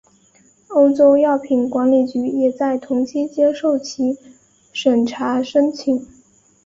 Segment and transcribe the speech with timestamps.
[0.69, 4.17] 欧洲药品管理局也在同期接受其
[4.73, 6.07] 审查申请。